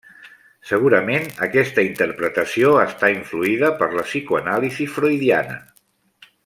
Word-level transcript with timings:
Segurament, 0.69 1.27
aquesta 1.47 1.83
interpretació 1.89 2.73
està 2.85 3.13
influïda 3.19 3.73
per 3.83 3.93
la 4.01 4.09
psicoanàlisi 4.09 4.93
freudiana. 4.99 5.65